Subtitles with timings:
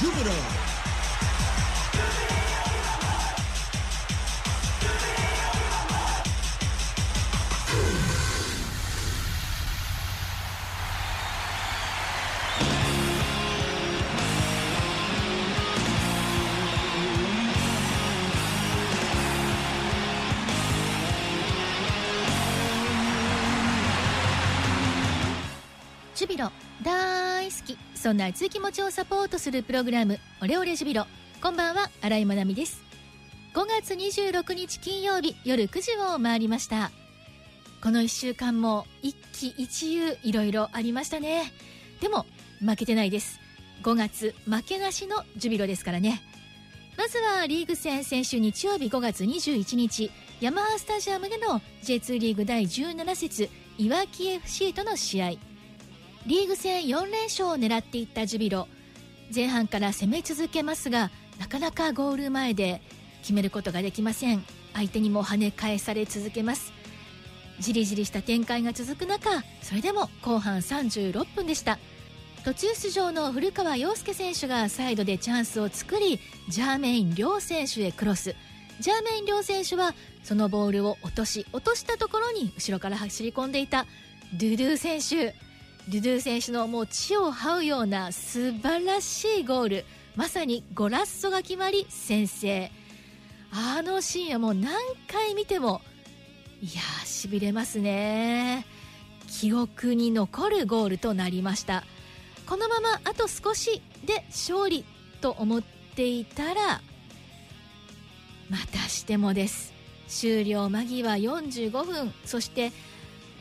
[0.00, 0.77] Jupiter.
[26.18, 26.50] ジュビロ
[26.82, 27.78] 大好き。
[27.94, 31.06] そんな熱い気持ちをサポートするプログラムオレオレジュビロ。
[31.40, 32.82] こんばんは新井まなみです。
[33.54, 36.90] 5月26日金曜日夜9時を回りました。
[37.80, 41.52] この1週間も一喜一憂いろいろありましたね。
[42.00, 42.26] でも
[42.58, 43.38] 負けてないです。
[43.84, 46.20] 5月負けなしのジュビロですからね。
[46.96, 53.48] まずはリーグ戦先週日曜日5月21日ヤマハスタジアムでの J2 リーグ第17節
[53.78, 55.47] いわき FC との試合。
[56.28, 58.68] リーグ戦4連勝を狙っていったジュビロ。
[59.34, 62.82] 前半から攻め続けますがなかなかゴール前で
[63.22, 64.44] 決めることができません。
[64.74, 66.74] 相手にも跳ね返され続けます。
[67.60, 71.78] じりじりした展開が続く中それでも後半36分でした。
[72.44, 76.20] 途中出場の古川陽介選手がサイドでチャンスを作り
[76.50, 78.34] ジャーメイン亮選手へクロス。
[78.80, 83.86] ジャーメイン亮選手はそのボールを落とし落としたところに後ろから走り込んでいた
[84.34, 85.47] ドゥドゥ選手。
[85.90, 89.84] ドゥドゥ選手のもう地を這うような素晴らしいゴール。
[90.16, 92.70] まさにゴラッソが決まり先制。
[93.50, 94.74] あのシーンはもう何
[95.10, 95.80] 回見ても
[96.60, 98.66] いやーしびれますね。
[99.28, 101.84] 記憶に残るゴールとなりました。
[102.46, 104.84] このままあと少しで勝利
[105.22, 106.82] と思っていたら
[108.50, 109.72] またしてもです。
[110.06, 112.12] 終了間際45分。
[112.26, 112.72] そして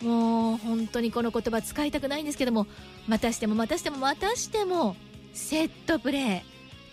[0.02, 2.68] もう本当にこの言葉使いたくないんですけども
[3.08, 4.96] またしてもまたしてもまたしても
[5.34, 6.44] セットプレ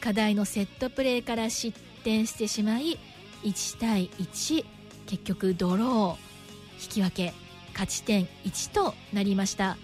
[0.01, 2.99] ー課題のセットプレーから失点してしまい
[3.43, 4.65] 1対1
[5.07, 7.35] 結局ドロー引き分け
[7.73, 9.77] 勝ち点1となりました。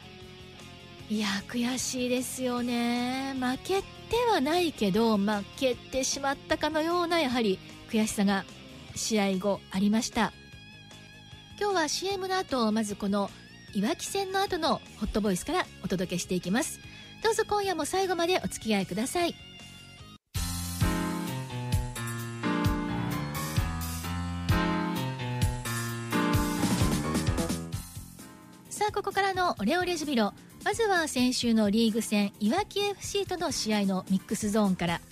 [1.11, 3.35] いや悔しいですよね。
[3.35, 3.87] 負けて
[4.31, 7.59] はないけど負けてしまったかのようなやはり
[7.91, 8.45] 悔しさが
[8.95, 10.33] 試合後ありました。
[11.61, 13.31] 今日は CM の後まずこの
[13.75, 16.81] いわき戦の後のホットボイスからお届けしていきます。
[17.23, 19.35] どうぞ今夜も最後までお付き合いください。
[28.71, 30.33] さあここからのオレオレジュビロ。
[30.65, 35.03] まずは先週のリーグ戦いわき FC との試合のミックスゾーンから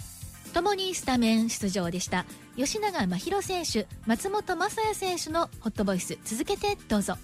[0.55, 2.25] 共にスタメン出場でした。
[2.59, 7.15] 吉永真弘選手松本雅也選手のホットボイス続けてどうぞ。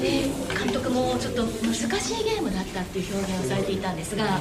[0.00, 0.24] で
[0.58, 4.40] 監督もちょっと難しいゲームだったっていう表現をされていたんですが、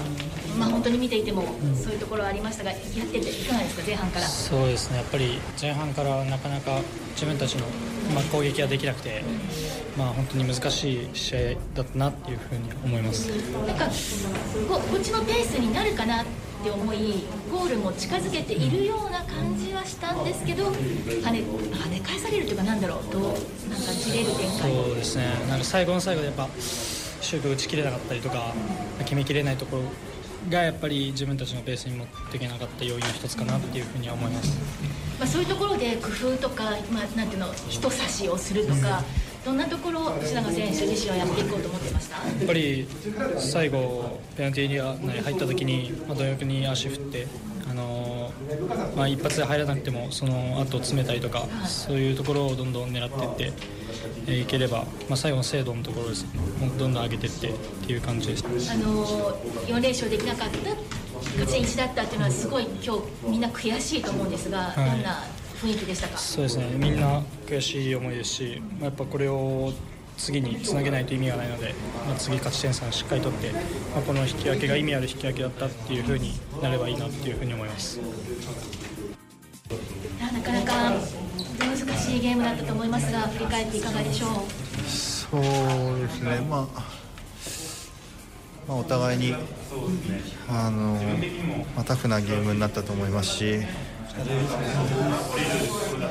[0.58, 1.44] まあ、本当に見ていても
[1.76, 4.26] そういうところはありましたがやってていかがですか前半から。
[4.26, 4.98] そうですね。
[4.98, 6.80] やっぱり前半からなかなか
[7.14, 7.68] 自分たちの、
[8.16, 9.24] まあ、攻撃ができなくて、
[9.96, 11.40] まあ、本当に難しい試合
[11.76, 13.30] だったなっていうふうに思います。
[13.30, 16.26] なんかここっちのペースになるかな
[16.62, 23.38] って思いゴールも近づけているような感じはしたんですけど跳ね跳ね返されるというかなんだろうどうなんか
[23.92, 24.72] じれる展開。
[24.72, 25.26] そうですね。
[25.50, 28.54] なんか最後の最後でやっぱシュート打ち切れなかったりとか
[29.00, 29.84] 決めきれないところ
[30.50, 34.58] がやっぱり自分たちのペースに持っていけなかった要因の一つかなっていうふうには思います、
[35.20, 39.04] まあ、そういうところで工夫とか、まあ、なんていうの人差しをするとか、
[39.46, 42.16] どんなところ吉永選手自身はやっていこうと思ってました？
[42.18, 42.88] やっぱり
[43.40, 47.28] 最後ペナルティーエリア内に入った時に、まあ、貪欲に足振って、
[47.70, 53.58] あのーまあ、一発で入らなくてもその後詰めたりとかそういうところをどんどん狙っていって
[54.28, 56.26] えーいければ、まあ、最後の精度のところです。
[56.60, 57.54] どんどん上げていってっ
[57.88, 59.06] ていう感じですあの
[59.66, 60.58] 4連勝できなかった
[61.40, 64.92] 勝ち点1だったっていうのはすごい今日みんな悔しいと思うんですが、はい。
[64.92, 65.24] どんな
[65.62, 66.18] 雰囲気でしたか？
[66.18, 66.66] そうですね。
[66.78, 69.72] みんな悔しい思いですし、まあ、やっぱこれを
[70.18, 71.74] 次につなげないと意味がないので、
[72.06, 73.60] まあ、次勝ち点3しっかり取って、ま
[74.00, 78.00] あ、この引き分けが意味ある引き分けだったっていうふうになればいいなっていうふうに思います。
[80.20, 80.74] ななかなか
[81.60, 84.30] 難しいゲームだったと思いますが振り返っていかがでしょう？
[84.90, 85.42] そう
[86.00, 86.68] ですね、まあ、
[88.68, 89.34] まあ、お互いに
[90.50, 91.00] あの、
[91.76, 93.60] まあ、タフなゲームになったと思いますし、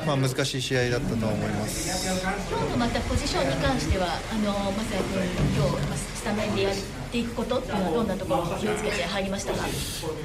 [0.05, 2.09] まあ、難しい試合だったと思います。
[2.49, 5.23] 今日のまたポジションに関してはあのまさや君
[5.55, 6.73] 今日まあスタメンでやっ
[7.11, 9.65] ていくことっていうのはどんなところに気をつけて入りましたか？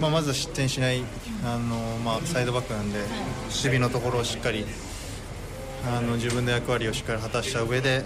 [0.00, 1.02] まあ、まずは失点しない
[1.44, 2.98] あの、まあ、サイドバックなんで
[3.44, 4.64] 守備のところをしっかり
[5.86, 8.04] あの自分の役割をしっかり果たした上で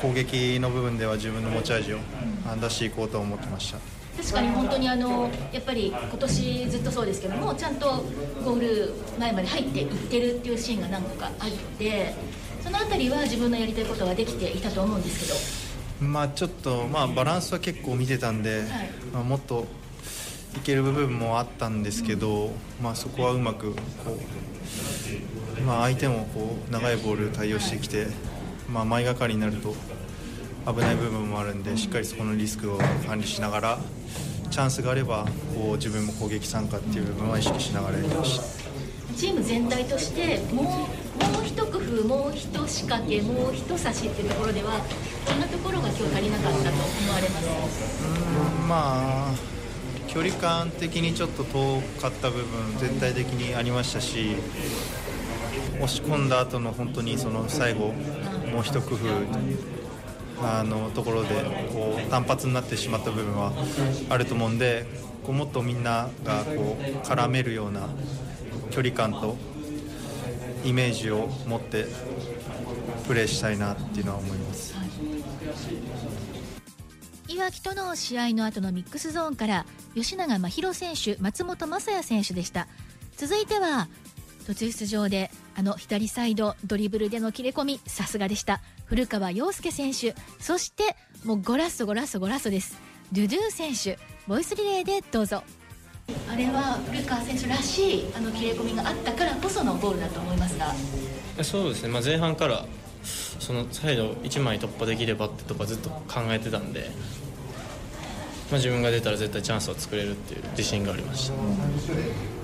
[0.00, 1.98] 攻撃の部分では自分の持ち味を
[2.46, 3.78] あ出していこうと思ってました。
[4.20, 8.04] 確かに本当にあのやっぱり今年ずっとそうですけどもちゃんと
[8.44, 12.14] ゴール前まで入っていってるっていうシーンが何個かあって
[12.62, 16.10] その辺りは自分のやりたいことができていたと思うんですけど。
[16.10, 18.68] まあちょっと、まあ、バランスは結構見てたんで、はい、
[19.12, 19.66] まあ、もっと
[20.56, 22.52] いける部分もあったんですけど、うん、
[22.82, 23.80] まあ、そこはうまくこ
[25.58, 28.06] う、まあ、相手もこう長いボール対応してきて、
[28.72, 29.74] まあ、前がかりになると
[30.66, 33.78] 危ない部分もあるんでしっかりそこのリスクを管理しながら
[34.50, 38.60] チャンスがあればこう自分も攻撃参加っていう部分は意識しながらやりました
[39.16, 44.80] チーム全体としてもうもう一工夫もう一仕掛けもう一差しっていうところでは
[45.26, 48.04] どんなところが今日足りなかったと思われます。
[48.62, 49.34] うんまあ
[50.08, 54.34] 距離感的にちょっと遠かった部分全体的にありましたし
[55.76, 57.92] 押し込んだ後の本当にその最後
[58.52, 58.98] もう一工夫
[60.42, 61.28] あのところで
[61.72, 63.52] こう単発になってしまった部分は
[64.08, 64.86] あると思うんで
[65.24, 67.88] こうもっとみんながこう絡めるような
[68.70, 69.36] 距離感と
[70.64, 71.86] イメージを持って
[73.06, 74.74] プレーしたいなっていうのは思います。
[77.28, 79.64] いわきとの試合の後のミックスゾーンから
[79.94, 82.66] 吉永真弘選手松本雅也選手でした
[83.16, 83.86] 続いては
[84.50, 88.60] 途中出場であの左サイドドリブルでの切れ込みさすがでした。
[88.84, 90.16] 古川陽介選手。
[90.40, 92.76] そしてもうゴラッソゴラッソゴラッソです。
[93.12, 95.44] ドゥドゥ選手ボイスリレーでどうぞ。
[96.28, 100.74] あれは古川選手らしいあの切れ込みがあったからこそのゴールだと思いますが。
[101.44, 102.64] そうですね、まあ、前半から
[103.04, 106.90] そのサイド1枚突破できればってとかずっと考えてたんで、
[108.50, 111.34] まあ、自分が出たら絶対チャンスを作れるっていう自信がありました、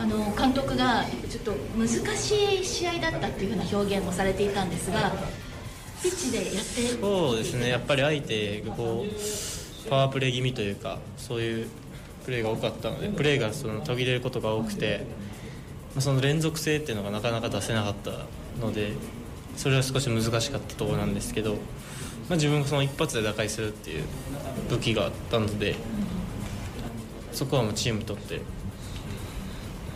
[0.03, 5.13] あの監督がちょっと難しい試合だったっていうふうな表現もされていたんですが
[6.03, 7.71] ピッチでやってそうですね。
[7.71, 11.69] やっぱり相手がこうパワープレー気味というかそういう
[12.25, 15.07] プレーが多かったのでプレーがその途切れることが多くて、
[15.95, 18.11] まあ、その連続性っていうのがなかなか出せなかった
[18.61, 18.93] ので
[19.57, 21.57] それは少し難しかったところなんですけど、
[22.29, 24.05] まあ、自分がその一発で打開するっていう
[24.69, 25.77] 武器があったので
[27.33, 28.41] そこはもうチームにとって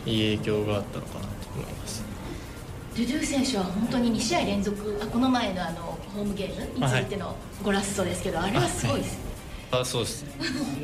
[0.05, 2.03] いい影響があったのかなと思います。
[2.95, 9.31] ドゥドゥ選手は本当に2試合連続あこの前のあのホームゲームについてのゴラッソですけど、はい、あれはすごいです
[9.71, 10.25] あそうです。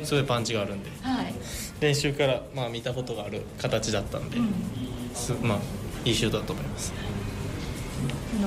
[0.04, 1.34] すごいパンチがあるんで、はい、
[1.80, 5.58] 練習から、まあ、見たことがある形だったんで、うん、まあ、
[6.04, 6.92] いいシュートだと思います。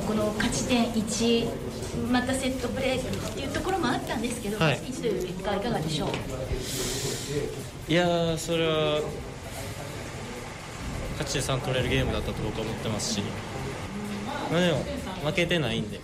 [0.07, 1.47] この勝ち点1
[2.11, 3.03] またセットプレーっ
[3.33, 6.09] ていうところもあったんですけど、はい、1という結果いかがでしょう？
[7.91, 9.01] いやそれは
[11.19, 13.21] 勝ち点3取れるゲームだったと僕は思ってますし
[14.51, 14.83] まあ、でも
[15.23, 16.01] 負けてないんで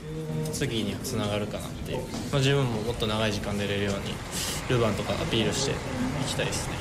[0.54, 2.06] 次につながるかなっていう、ま
[2.36, 4.14] あ、自分ももっと長い時間出れるように
[4.70, 5.76] ルヴァンとかアピールしてい
[6.26, 6.76] きたいですね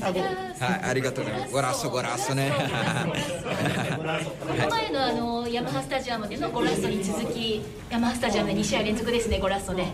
[0.00, 1.52] はい、ありがとうございます。
[1.52, 2.52] ゴラッソゴラッソね。
[4.40, 9.86] この前のあのヤマハスタジアムでのゴラッソに続き、ヤマハスタジアムで2試合連続ですね、ゴラッソで。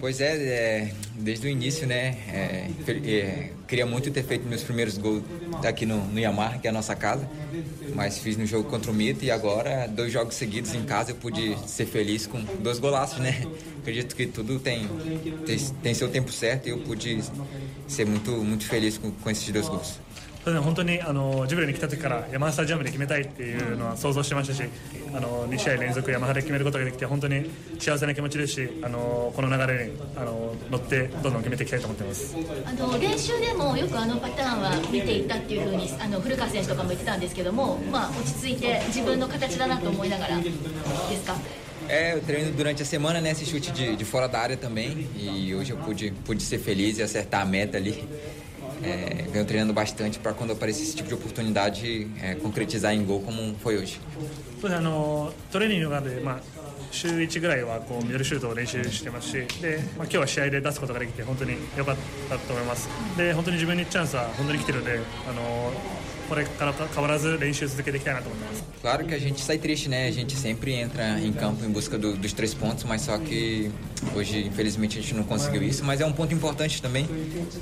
[0.00, 2.17] Pois é, é, desde o início, né?
[2.27, 5.23] É, é, queria muito ter feito meus primeiros gols
[5.63, 7.27] aqui no, no Yamaha, que é a nossa casa,
[7.93, 11.15] mas fiz no jogo contra o Mito e agora, dois jogos seguidos em casa, eu
[11.15, 13.45] pude ser feliz com dois golaços, né?
[13.79, 14.87] Acredito que tudo tem,
[15.45, 17.23] tem, tem seu tempo certo e eu pude
[17.87, 19.99] ser muito, muito feliz com, com esses dois gols.
[20.45, 24.63] 本当にあのジュビロに来た時から山田スタジアムで決めたいっていうのは想像してましたし
[25.15, 27.49] あの2試合連続山田で決めることができて本当に
[27.79, 41.35] 幸せな気持ちですしあのこの流れにあの乗って どんどん決めていきたいと思ってますあの練習でもよくあのパターンは見ていたっていうふうにあの古川選手とかも言ってたんですけども、まあ、落ち着いて自分の形だなと思いながらですか
[41.87, 43.29] É, eu treino durante a semana, né?
[43.29, 45.07] Esse chute de, de fora da área também.
[45.15, 48.09] E hoje eu pude, pude ser feliz e acertar a meta ali.
[48.83, 53.21] é, venho treinando bastante para quando aparecer esse tipo de oportunidade é, concretizar em gol
[53.21, 53.99] como foi hoje.
[54.61, 56.39] そうあのトレーニングなどで、まあ、
[56.91, 61.95] 週1ぐらいはこうミドルシュートを練習してますしで、まあ、今日は試合で出すことができて本当に良かっ
[62.29, 64.99] たと思いますで本当に自分にチャンスは本当に来てるので
[65.29, 65.71] あの
[66.27, 68.63] これから変わらず練習続けていきたいなと思ってます。
[68.81, 70.07] Claro que a gente sai triste, né?
[70.07, 73.71] A gente sempre entra em campo em busca do, dos três pontos, mas só que
[74.15, 75.83] hoje, infelizmente, a gente não conseguiu isso.
[75.83, 77.07] Mas é um ponto importante também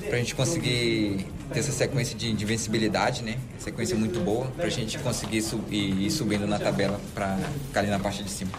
[0.07, 3.37] para a gente conseguir ter essa sequência de, de vencibilidade, né?
[3.59, 7.37] Sequência muito boa para a gente conseguir subir, ir subindo na tabela para
[7.67, 8.51] ficar ali na parte de cima.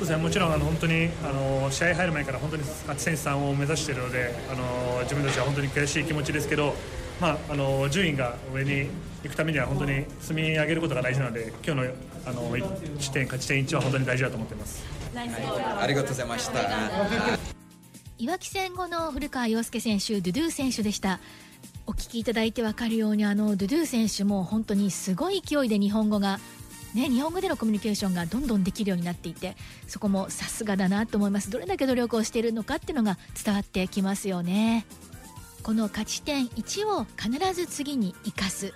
[0.00, 6.74] そうですね、もちろんあの本当にあの試合入る前から本当に勝ち点3を目指しているのであの自分たちは本当に悔しい気持ちですけど、
[7.20, 8.88] まあ、あの順位が上に
[9.22, 14.82] 行くためには本当に積み上げることが大事なので今日のあの1点勝ち点1は本当に大事だと思っています。
[15.14, 16.60] ありがとうございました。
[18.16, 21.20] いわき戦後の古川陽介選手ドゥドゥ選手でした
[21.86, 26.38] お聞きいただいて分かるようにあのドゥドゥ選手も本当にすごい勢いで日本語が
[26.94, 29.56] ね、日本語でのコミュニケーションがどんどんできるようになっていて
[29.86, 31.50] そこもさすがだなと思います。
[31.50, 34.86] どれだけ努力をしているのかっていうのが伝わってきますよね。
[35.62, 38.74] この勝ち点1を必ず次に生かす。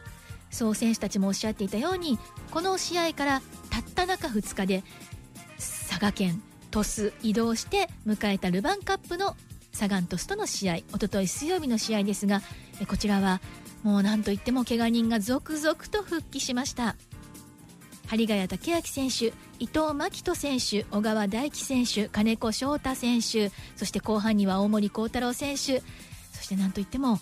[0.51, 2.19] そう選手たちもおっしゃっていたように
[2.53, 4.85] この試合からたった中2日で
[5.57, 6.41] 佐賀県
[6.71, 9.37] 鳥栖移動して迎えたルヴァンカップの
[9.73, 10.77] サガン鳥栖との試合。
[10.93, 12.43] おととい水曜日の試合ですが
[12.87, 13.41] こちらは
[13.83, 16.95] もう何といっても怪我人が続々と復帰しました。
[18.15, 25.83] 針ヶ谷武明選手伊藤真希人選手小川大輝選手金子翔太選手そして後半には大森幸太郎選手。
[26.33, 27.19] そして何といっても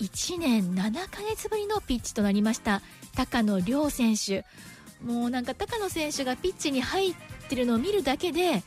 [0.00, 2.80] 1年7ヶ月ぶりのピッチとなりました
[3.14, 4.44] 高野亮選手。
[5.04, 7.14] もうなんか高野選手がピッチに入っ
[7.48, 8.62] てるのを見るだけで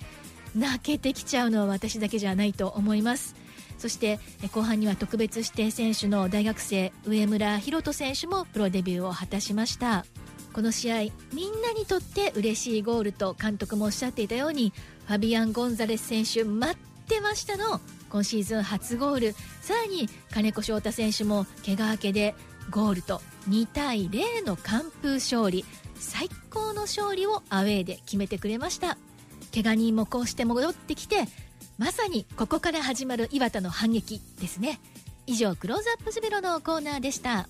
[0.55, 3.35] 泣けてきちゃうのは私だけじゃないと思います。
[3.79, 4.19] そして
[4.51, 10.05] 後半には特別指定選手の大学生上村宏斗選手もプロデビューを果たしました。
[10.55, 10.95] この試合
[11.33, 14.71] みんなにとって嬉しいゴールと監督もおっしゃっていたように
[15.05, 19.35] ファビアン・ゴンザレス選手待ってましたの今シーズン初ゴール。
[19.59, 22.35] さらに金子翔太選手も怪我明けで
[22.69, 25.65] ゴールと2対0の完封勝利。
[25.95, 28.97] 最高の勝利をアウェーで決めてくれました。
[29.53, 31.25] 怪我人もこうして戻ってきて
[31.77, 34.79] まさにここから始まる岩田の反撃ですね。
[35.27, 37.49] 以上クローズアップズベロのコーナーでした。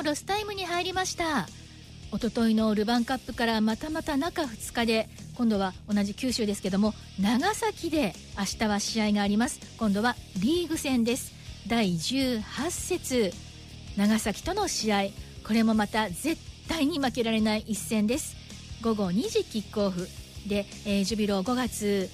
[0.00, 1.46] もロスタイムに入りました。
[2.10, 9.60] おとといのルヴァンカップからまたまた中2日で今度は同じ九州ですけども長崎で明日は試合があります。
[9.78, 11.32] 今度はリーグ戦です。
[11.68, 13.32] 第18節。
[13.98, 15.02] 長崎との試合。
[15.46, 18.36] これもまた絶対に負けられない一戦です。
[18.82, 20.08] 午後2時キックオフ。
[20.46, 22.08] で、えー、ジュビロ5月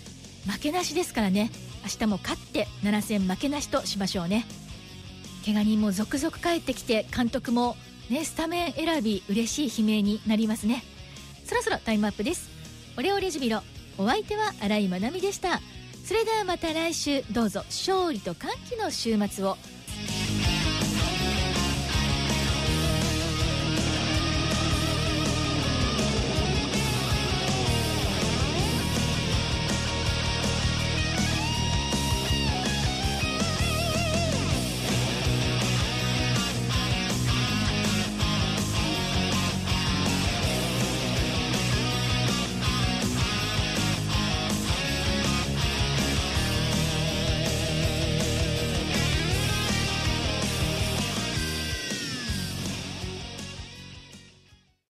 [0.50, 1.50] 負けなしですからね。
[1.84, 4.44] 明日も勝って7戦負けなしとしましょうね。
[5.46, 7.76] 怪我人も続々帰ってきて監督も
[8.10, 10.82] ねスタメン選び嬉しい悲鳴になりますね。
[11.44, 12.50] そろそろタイムアップです。
[12.98, 13.62] オレオレジュビロ
[13.96, 15.60] お相手は新井まなみでした。
[16.04, 19.56] それではまた来週どうぞ勝利と歓喜の週末を。